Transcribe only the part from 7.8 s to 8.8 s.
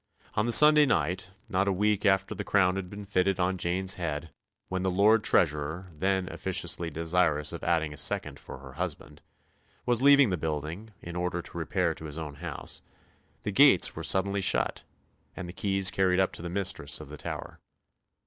a second for her